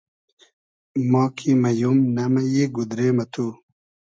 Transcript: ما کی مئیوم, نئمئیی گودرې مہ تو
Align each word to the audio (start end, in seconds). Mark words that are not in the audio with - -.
ما 1.11 1.23
کی 1.37 1.51
مئیوم, 1.61 1.97
نئمئیی 2.15 2.65
گودرې 2.75 3.09
مہ 3.17 3.25
تو 3.33 3.47